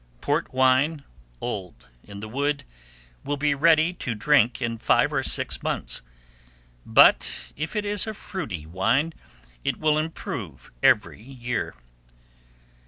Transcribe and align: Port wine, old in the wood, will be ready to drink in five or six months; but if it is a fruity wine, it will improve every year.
Port 0.19 0.51
wine, 0.51 1.03
old 1.41 1.87
in 2.03 2.21
the 2.21 2.27
wood, 2.27 2.63
will 3.23 3.37
be 3.37 3.53
ready 3.53 3.93
to 3.93 4.15
drink 4.15 4.59
in 4.59 4.79
five 4.79 5.13
or 5.13 5.21
six 5.21 5.61
months; 5.61 6.01
but 6.83 7.51
if 7.55 7.75
it 7.75 7.85
is 7.85 8.07
a 8.07 8.13
fruity 8.15 8.65
wine, 8.65 9.13
it 9.63 9.77
will 9.77 9.99
improve 9.99 10.71
every 10.81 11.21
year. 11.21 11.75